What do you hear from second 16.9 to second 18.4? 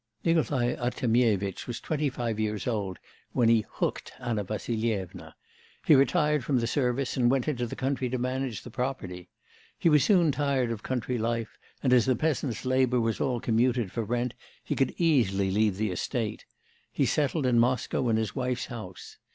he settled in Moscow in his